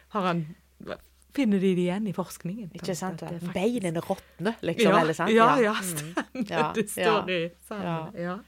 [0.10, 0.56] har han
[1.32, 2.72] finner de det igjen i forskningen.
[2.74, 3.20] Ikke sant?
[3.20, 4.92] det faktisk- Beinene råtner, liksom.
[4.92, 5.32] ja, eller sant?
[5.32, 5.84] Ja, ja, Mm.
[6.34, 6.50] stemmer.
[6.50, 8.14] Ja, Det står ja, i sammen.
[8.16, 8.40] ja.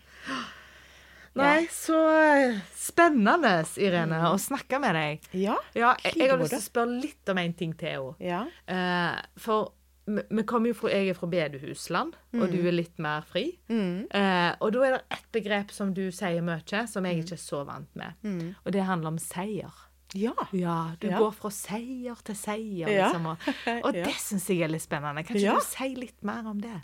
[1.40, 5.30] Nei, så eh, spennende, Irene, å snakke med deg.
[5.34, 5.56] Ja.
[5.74, 8.18] Ja, jeg, jeg har lyst til å spørre litt om en ting til henne.
[8.22, 8.44] Ja.
[8.70, 9.72] Uh, for
[10.06, 13.46] vi kommer jo fra, jeg er fra bedehusland, og du er litt mer fri.
[13.72, 17.40] Eh, og da er det ett begrep som du sier mye, som jeg ikke er
[17.40, 18.18] så vant med.
[18.66, 19.72] Og det handler om seier.
[20.14, 20.34] Ja.
[20.52, 21.18] Ja, du Ja.
[21.24, 23.32] går fra seier til seier, liksom.
[23.32, 23.48] Og,
[23.86, 25.24] og det syns jeg er litt spennende.
[25.24, 26.82] Kan ikke du si litt mer om det?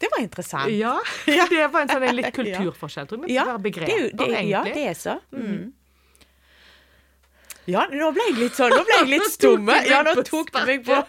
[0.00, 0.70] Det var interessant.
[0.80, 3.36] Ja, det var en sånn en litt kulturforskjell, tror jeg.
[3.36, 5.18] Ja, det det, det, ja, det er så.
[5.36, 5.70] Mm.
[7.68, 9.76] Ja, nå ble jeg litt sånn, nå ble jeg litt stumme.
[9.88, 11.02] Ja, nå tok du meg på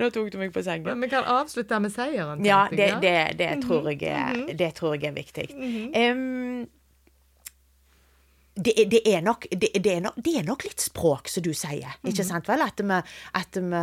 [0.00, 0.86] Nå tok du meg på sengen.
[0.86, 2.44] Men vi kan avslutte med seieren.
[2.46, 5.44] Ja, det, det, det, tror, jeg er, det tror jeg er viktig.
[5.92, 6.62] Um,
[8.56, 11.52] det, det, er nok, det, det, er nok, det er nok litt språk, som du
[11.56, 11.98] sier.
[12.08, 12.64] Ikke sant vel?
[12.64, 13.02] At vi,
[13.42, 13.82] at vi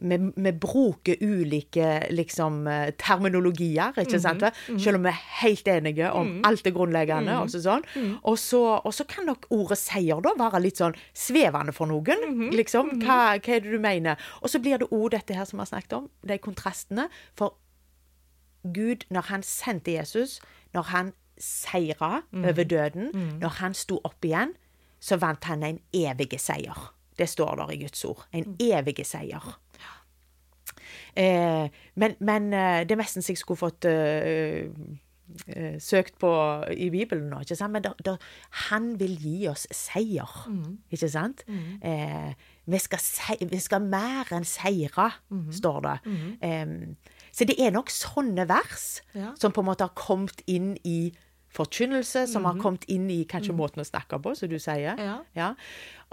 [0.00, 4.40] vi, vi bruker ulike liksom, eh, terminologier, ikke sant?
[4.42, 4.78] vel?
[4.80, 7.34] Selv om vi er helt enige om alt det grunnleggende.
[7.42, 7.84] Og så sånn.
[8.24, 12.50] Og så, og så kan nok ordet seier da være litt sånn svevende for noen.
[12.54, 13.00] liksom.
[13.02, 14.16] Hva, hva er det du mener?
[14.42, 17.08] Og så blir det òg dette her som vi har snakket om, de kontrastene.
[17.34, 17.54] For
[18.62, 20.40] Gud, når han sendte Jesus,
[20.74, 24.54] når han seira over døden, når han sto opp igjen,
[25.00, 26.92] så vant han en evig seier.
[27.18, 28.24] Det står der i Guds ord.
[28.32, 29.42] En evig seier.
[31.16, 34.68] Eh, men, men eh, det er nesten så jeg skulle fått uh,
[35.48, 36.30] uh, søkt på
[36.72, 37.72] i Bibelen nå, ikke sant?
[37.74, 38.16] Men da, da,
[38.68, 40.32] han vil gi oss seier,
[40.92, 41.44] ikke sant?
[41.82, 42.32] Eh,
[42.68, 45.10] vi, skal se, vi skal mer enn seire,
[45.52, 45.96] står det.
[46.44, 46.74] Em,
[47.32, 49.32] så det er nok sånne vers Ja.
[49.38, 51.12] som på en måte har kommet inn i
[51.58, 54.96] forkynnelse, som har kommet inn i kanskje måten å snakke på, som du sier.
[55.36, 55.50] Ja.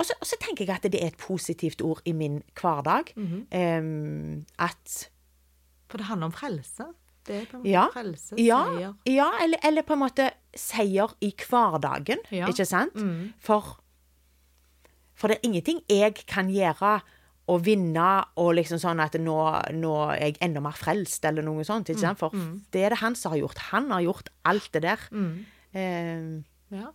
[0.01, 3.13] Så, og så tenker jeg at det er et positivt ord i min hverdag.
[3.15, 5.09] Um, at
[5.89, 6.89] For det handler om frelse.
[7.25, 8.91] Det er på en måte ja, frelse, ja, seier.
[9.09, 12.45] ja eller, eller på en måte seier i hverdagen, Ja.
[12.51, 12.93] ikke sant?
[13.41, 13.79] For,
[15.17, 16.99] for det er ingenting jeg kan gjøre
[17.47, 19.35] og vinne og liksom sånn at nå,
[19.77, 21.89] nå er jeg enda mer frelst, eller noe sånt.
[21.89, 22.17] ikke sant?
[22.17, 22.29] For
[22.73, 23.57] det er det han som har gjort.
[23.71, 24.99] Han har gjort alt det der.
[25.73, 26.89] Eh, Ja.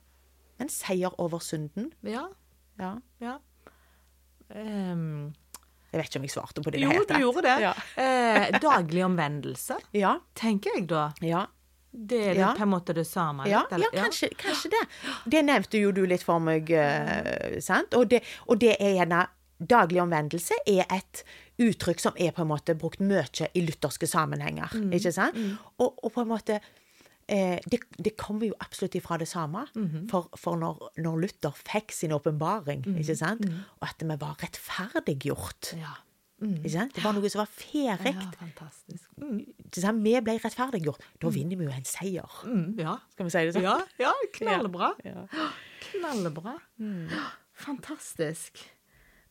[0.61, 2.27] En seier over synden, Ja.
[2.79, 2.97] ja.
[3.21, 3.37] ja.
[4.55, 5.33] Um,
[5.93, 7.55] Jeg vet ikke om jeg svarte på det jo, du gjorde det.
[7.65, 7.73] Ja.
[7.99, 11.13] Eh, daglig omvendelse, Ja, tenker jeg da.
[11.23, 11.47] ja.
[11.93, 12.53] Det er det Ja.
[12.55, 13.49] på en måte det samme?
[13.49, 14.83] Ja, litt, ja kanskje, kanskje det.
[15.27, 17.93] Det nevnte jo du litt for meg, uh, sant?
[17.99, 19.25] Og det, og det er gjerne
[19.61, 21.25] Daglig omvendelse er et
[21.61, 24.73] uttrykk som er på en måte brukt mye i lutherske sammenhenger.
[24.97, 25.37] ikke sant?
[25.79, 26.61] Og, og på en måte
[27.29, 29.67] eh, det, det kommer jo absolutt ifra det samme.
[30.11, 33.45] For, for når, når Luther fikk sin åpenbaring, ikke sant?
[33.81, 35.93] og at vi var rettferdiggjort Ja.
[36.41, 36.95] ikke sant?
[36.97, 38.15] Det var noe som var ferdig.
[38.17, 38.31] ja.
[39.21, 40.03] Mm.
[40.03, 41.05] Vi ble rettferdiggjort.
[41.21, 42.41] Da vinner vi jo en seier.
[42.49, 42.97] Mm, ja.
[43.13, 43.69] Skal vi si det sånn?
[43.69, 44.95] ja, ja, knallbra.
[45.05, 45.27] Ja.
[45.91, 46.57] Knallbra.
[47.61, 48.65] Fantastisk.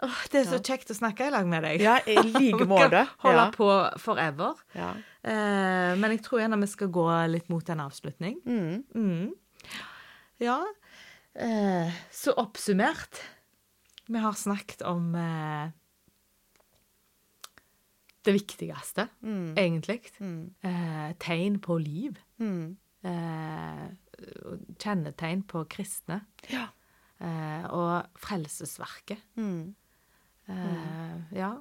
[0.01, 1.81] Åh, det er så kjekt å snakke i lag med deg.
[1.83, 3.01] Ja, i like måte.
[3.19, 3.49] holde Ja.
[3.51, 3.67] på
[3.99, 4.55] forever.
[4.77, 4.93] Ja.
[5.27, 8.37] Eh, men jeg tror gjerne vi skal gå litt mot en avslutning.
[8.47, 9.33] Mm.
[10.39, 10.61] Ja.
[11.35, 13.19] Eh, så oppsummert
[14.07, 15.69] Vi har snakket om eh,
[18.25, 19.07] det viktigste,
[19.55, 20.01] egentlig.
[20.19, 22.17] Eh, tegn på liv.
[22.39, 23.85] Eh,
[24.79, 26.21] kjennetegn på kristne.
[26.51, 26.65] Ja.
[27.19, 29.21] Eh, og frelsesverket.
[30.49, 31.51] Eh, ja.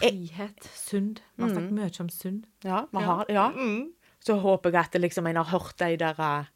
[0.00, 0.70] Frihet.
[0.74, 1.20] Synd.
[1.36, 2.46] Vi har snakket mye om synd.
[2.64, 3.50] Ja, vi har, ja.
[3.52, 3.92] Mm.
[4.24, 6.48] Så håper jeg at det liksom en har hørt de der uh,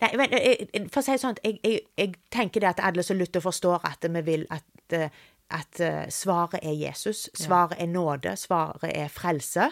[0.00, 3.18] Nei, men for å si det sånn, jeg, jeg, jeg tenker det at alle som
[3.20, 4.94] lytter, forstår at vi vil at,
[5.52, 7.26] at svaret er Jesus.
[7.36, 8.32] Svaret er nåde.
[8.40, 9.66] Svaret er frelse.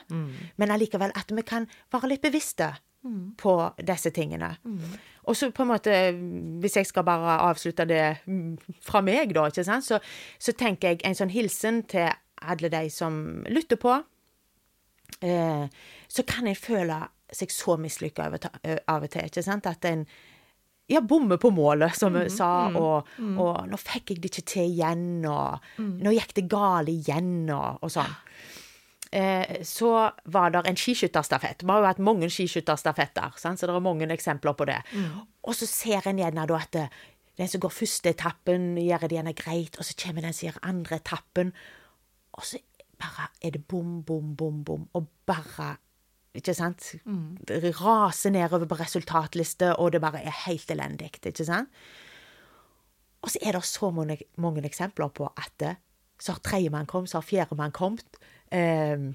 [0.61, 2.75] Men allikevel at vi kan være litt bevisste
[3.38, 4.53] på disse tingene.
[5.25, 5.95] Og så på en måte,
[6.62, 9.99] hvis jeg skal bare avslutte det mm, fra meg, da, ikke sant, så,
[10.38, 12.11] så tenker jeg en sånn hilsen til
[12.43, 14.03] alle de som lytter på
[15.23, 15.67] eh,
[16.09, 16.99] så kan en føle
[17.33, 19.29] seg så mislykka av, og til.
[19.29, 19.69] ikke sant?
[19.71, 20.05] At en
[20.91, 24.75] ja, bommer på målet, som vi sa, og, og 'nå fikk jeg det ikke til
[24.75, 28.12] igjen', og 'nå gikk det galt igjen', og, og sånn.
[29.12, 31.62] Eh, så var det en skiskytterstafett.
[31.62, 34.81] Vi har jo hatt mange skiskytterstafetter, så det er mange eksempler på det.
[35.42, 36.79] Og så ser en gjerne da at
[37.38, 40.61] den som går første etappen, gjør det gjerne greit, og så kommer den som gjør
[40.68, 41.53] andre etappen,
[42.33, 42.61] og så
[43.01, 45.77] bare er det bom, bom, bom, bom, og bare
[46.35, 46.94] Ikke sant?
[47.48, 51.11] Det raser nedover på resultatlister, og det bare er helt elendig.
[51.27, 51.68] Ikke sant?
[53.20, 55.77] Og så er det så mange, mange eksempler på at
[56.18, 58.16] så har tredjemann kommet, så har fjerdemann kommet.
[58.53, 59.15] Ehm,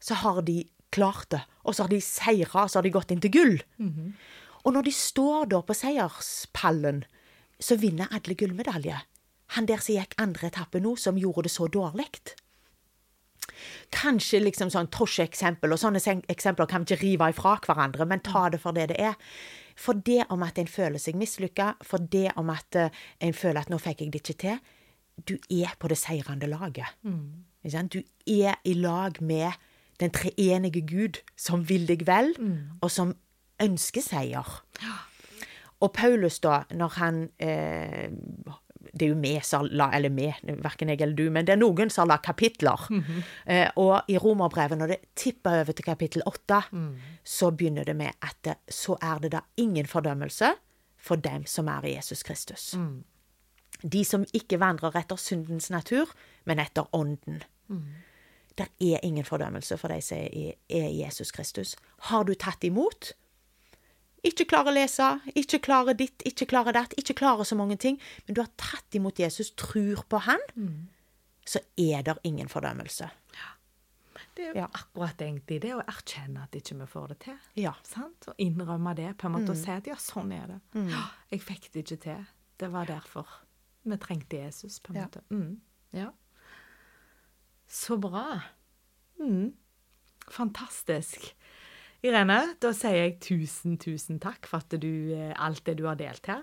[0.00, 3.20] så har de klart det, og så har de seira, så har de gått inn
[3.20, 3.56] til gull.
[4.64, 7.04] Og når de står da på seierspallen,
[7.60, 8.98] så vinner alle gullmedalje.
[9.56, 12.08] Han der som gikk andre etappe nå, som gjorde det så dårlig.
[13.90, 16.00] Kanskje liksom sånn Tosje-eksempel, og sånne
[16.30, 19.16] eksempler kan vi ikke rive ifra hverandre, men ta det for det det er.
[19.76, 23.60] For det om at en føler seg mislykka, for det om at eh, en føler
[23.60, 24.60] at 'nå fikk jeg det ikke til',
[25.26, 26.86] du er på det seirende laget.
[27.04, 27.49] Sant?
[27.64, 29.52] Du er i lag med
[30.00, 32.34] den treenige Gud, som vil deg vel,
[32.80, 33.14] og som
[33.60, 34.62] ønsker seier.
[35.80, 38.10] Og Paulus, da, når han eh,
[38.92, 40.26] Det er jo vi som har Eller vi,
[40.62, 42.80] verken jeg eller du, men det er noen som har lagd kapitler.
[43.46, 46.62] eh, og i Romerbrevet, når det tipper over til kapittel åtte,
[47.24, 50.54] så begynner det med at det, så er det da ingen fordømmelse
[50.96, 52.74] for dem som er i Jesus Kristus.
[53.82, 56.10] De som ikke vandrer etter syndens natur,
[56.44, 57.42] men etter ånden.
[58.58, 60.54] Det er ingen fordømmelse for de som er i,
[61.00, 61.76] Jesus Kristus.
[62.10, 63.12] Har du tatt imot?
[64.26, 67.96] Ikke klarer å lese, ikke klarer ditt, ikke klarer datt, ikke klarer så mange ting,
[68.26, 70.42] men du har tatt imot Jesus, tror på han,
[71.48, 73.08] så er det ingen fordømmelse.
[74.36, 74.66] Det er jo Ja.
[74.72, 77.38] akkurat egentlig det å erkjenne at ikke vi får det til.
[77.56, 77.72] Ja.
[77.82, 78.28] Sant?
[78.28, 80.60] Og innrømme det, på en måte, og si at ja, sånn er det.
[80.74, 80.92] Mm.
[81.32, 82.26] jeg fikk det ikke til.
[82.58, 83.26] Det var derfor
[83.84, 85.06] vi trengte Jesus, på en Ja.
[85.08, 85.22] måte.
[85.30, 85.60] Mm.
[85.92, 86.10] Ja.
[87.68, 88.40] Så bra.
[89.20, 89.52] Mm.
[90.30, 91.34] Fantastisk.
[92.02, 95.96] Irene, da sier jeg tusen, tusen takk for at du, eh, alt det du har
[96.00, 96.42] delt her.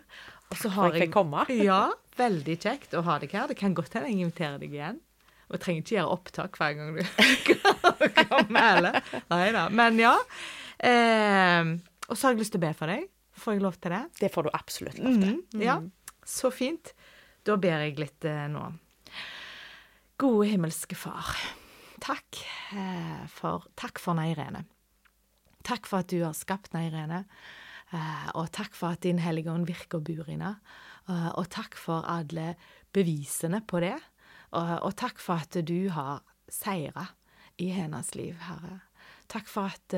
[0.51, 1.45] Og så har jeg komme.
[1.69, 3.47] Ja, veldig kjekt å ha deg her.
[3.47, 4.99] Det kan godt hende jeg inviterer deg igjen.
[5.47, 7.03] Og jeg trenger ikke gjøre opptak hver gang du
[8.29, 9.01] kommer heller.
[9.31, 9.67] Nei da.
[9.73, 10.15] Men ja.
[10.77, 11.73] Eh,
[12.07, 13.07] og så har jeg lyst til å be for deg.
[13.37, 14.01] Får jeg lov til det?
[14.19, 15.37] Det får du absolutt lov til.
[15.55, 15.77] Mm, Ja,
[16.27, 16.93] så fint.
[17.47, 18.65] Da ber jeg litt eh, nå.
[20.19, 21.29] Gode himmelske Far,
[22.03, 22.41] takk
[22.75, 24.65] eh, for, takk for Neirene.
[25.67, 27.21] Takk for at du har skapt Neirene,
[27.95, 30.57] eh, og takk for at Din Hellige Ånd virker og bor i henne.
[31.07, 32.57] Og takk for alle
[32.91, 33.95] bevisene på det,
[34.51, 36.19] og, takk for at du har
[36.51, 37.05] seira
[37.63, 38.81] i hennes liv, Herre.
[39.31, 39.95] Takk for at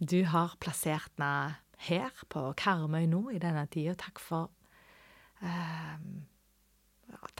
[0.00, 1.58] du har plassert henne
[1.90, 3.92] her på Karmøy nå i denne tida.
[4.00, 4.48] Takk for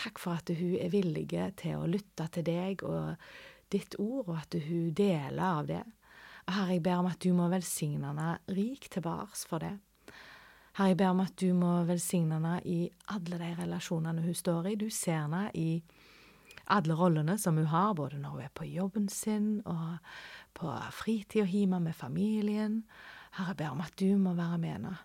[0.01, 1.29] Takk for at hun er villig
[1.61, 3.21] til å lytte til deg og
[3.73, 5.83] ditt ord, og at hun deler av det.
[6.51, 9.75] Herre, jeg ber om at du må velsigne henne rik tilbake for det.
[10.79, 12.81] Herre, jeg ber om at du må velsigne henne i
[13.13, 14.79] alle de relasjonene hun står i.
[14.81, 15.83] Du ser henne i
[16.71, 19.99] alle rollene som hun har, både når hun er på jobben sin og
[20.57, 22.83] på fritid og hjemme med familien.
[23.37, 24.97] Herre, jeg ber om at du må være med henne,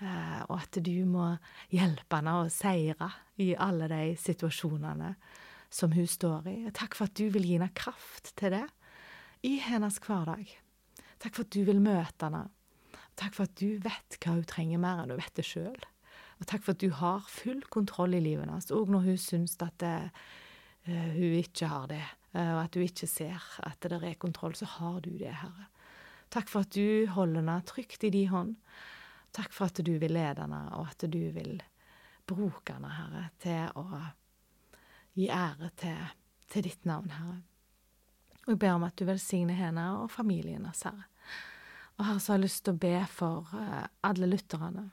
[0.00, 1.26] og at du må
[1.72, 5.14] hjelpe henne å seire i alle de situasjonene
[5.70, 6.56] som hun står i.
[6.74, 8.66] Takk for at du vil gi henne kraft til det
[9.46, 10.48] i hennes hverdag.
[11.20, 12.46] Takk for at du vil møte henne.
[13.20, 15.80] Takk for at du vet hva hun trenger mer enn hun vet det sjøl.
[16.40, 19.58] Og takk for at du har full kontroll i livet hennes, òg når hun syns
[19.60, 20.08] at eh,
[20.88, 22.00] hun ikke har det,
[22.32, 25.68] uh, og at hun ikke ser at det er kontroll, så har du det, Herre.
[26.32, 28.56] Takk for at du holder henne trygt i din hånd.
[29.36, 31.60] Takk for at du vil lede henne, og at du vil
[32.26, 33.86] bruke henne, Herre, til å
[35.18, 36.10] gi ære til,
[36.50, 37.40] til ditt navn, Herre.
[38.46, 41.06] Og jeg ber om at du velsigner henne og familien hennes, Herre.
[41.98, 44.88] Og Herre, så har jeg lyst til å be for eh, alle lytterne.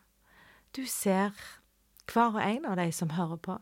[0.76, 1.34] Du ser
[2.12, 3.58] hver og en av de som hører på.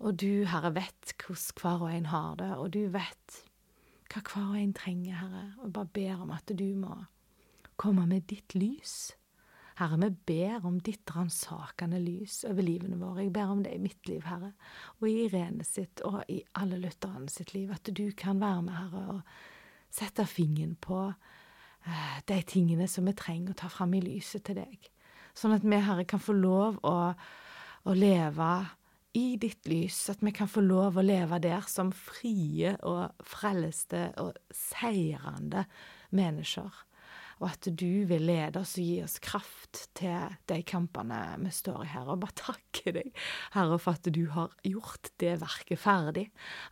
[0.00, 3.40] Og du, Herre, vet hvordan hver og en har det, og du vet
[4.10, 5.44] hva hver og en trenger, Herre.
[5.60, 6.96] Og jeg bare ber om at du må
[7.80, 9.12] komme med ditt lys.
[9.80, 13.24] Herre, vi ber om ditt ransakende lys over livene våre.
[13.24, 14.52] Jeg ber om det i mitt liv, Herre,
[14.98, 17.72] og i Irene sitt og i alle lytterne sitt liv.
[17.72, 23.16] At du kan være med, Herre, og sette fingeren på eh, de tingene som vi
[23.16, 24.90] trenger å ta fram i lyset til deg.
[25.32, 26.94] Sånn at vi, Herre, kan få lov å,
[27.88, 28.52] å leve
[29.16, 34.10] i ditt lys, at vi kan få lov å leve der som frie og frelste
[34.20, 35.64] og seirende
[36.14, 36.84] mennesker.
[37.40, 41.86] Og at du vil lede oss og gi oss kraft til de kampene vi står
[41.86, 42.10] i her.
[42.12, 43.08] Og bare takke deg,
[43.54, 46.26] Herre, for at du har gjort det verket ferdig.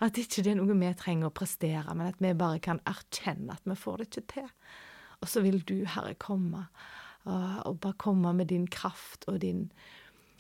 [0.05, 3.57] At ikke det er noe vi trenger å prestere, men at vi bare kan erkjenne
[3.57, 4.53] at vi får det ikke til.
[5.19, 6.67] Og så vil du, Herre, komme,
[7.25, 9.71] og bare komme med din kraft og din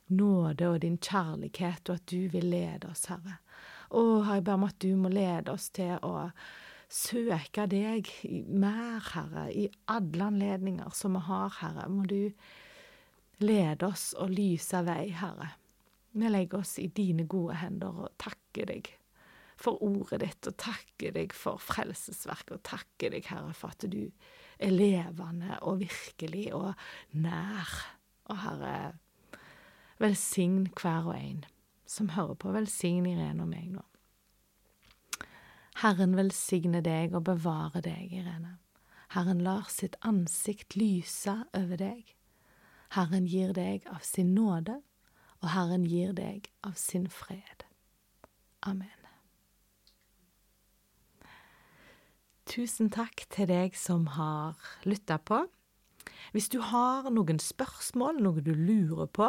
[0.08, 3.40] nåde og din kjærlighet, og at du vil lede oss, Herre.
[3.88, 6.28] Å, Herre, jeg ber om at du må lede oss til å
[6.88, 8.08] søke deg
[8.48, 11.88] mer, Herre, i alle anledninger som vi har, Herre.
[11.92, 12.32] Må du
[13.44, 15.52] lede oss og lyse vei, Herre.
[16.18, 18.88] Vi legger oss i dine gode hender og takker deg
[19.58, 24.04] for ordet ditt, og takker deg for frelsesverket, og takker deg, Herre, for at du
[24.58, 26.72] er levende og virkelig og
[27.18, 27.74] nær.
[28.30, 28.74] Og Herre,
[29.98, 31.44] Velsign hver og en
[31.88, 32.52] som hører på.
[32.54, 33.87] Velsign Irene og meg nå.
[35.78, 38.56] Herren velsigne deg og bevare deg, Irene.
[39.14, 42.14] Herren lar sitt ansikt lyse over deg.
[42.96, 44.80] Herren gir deg av sin nåde,
[45.38, 47.62] og Herren gir deg av sin fred.
[48.66, 48.98] Amen.
[52.48, 54.56] Tusen takk til deg som har
[54.88, 55.44] lytta på.
[56.34, 59.28] Hvis du har noen spørsmål, noe du lurer på,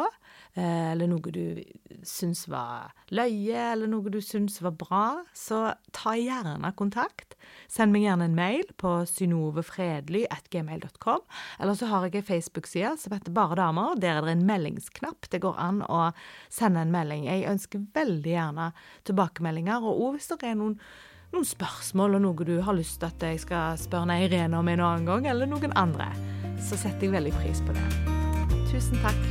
[0.54, 1.62] eh, eller noe du
[2.06, 7.34] syns var løye, eller noe du syns var bra, så ta gjerne kontakt.
[7.70, 11.20] Send meg gjerne en mail på synovefredly.gmail.com.
[11.58, 13.88] Eller så har jeg ei Facebook-side som heter Bare damer.
[14.00, 15.20] Der er det en meldingsknapp.
[15.30, 16.12] Det går an å
[16.52, 17.22] sende en melding.
[17.30, 18.66] Jeg ønsker veldig gjerne
[19.08, 19.78] tilbakemeldinger.
[19.86, 20.76] Og òg hvis det er noen
[21.30, 24.82] noen spørsmål og noe du har lyst til at jeg skal spørre Irene om en
[24.82, 26.10] annen gang, eller noen andre,
[26.58, 27.86] så setter jeg veldig pris på det.
[28.70, 29.22] Tusen takk.